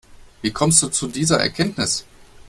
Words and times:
Wie 0.41 0.49
kommst 0.51 0.81
du 0.81 0.87
zu 0.87 1.07
dieser 1.07 1.37
Erkenntnis? 1.39 2.05